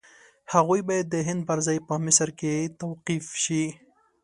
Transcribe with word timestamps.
هغوی 0.53 0.81
باید 0.87 1.05
د 1.09 1.15
هند 1.27 1.41
پر 1.49 1.57
ځای 1.65 1.77
په 1.87 1.95
مصر 2.05 2.29
کې 2.39 2.53
توقیف 2.81 3.25
شي. 3.43 3.65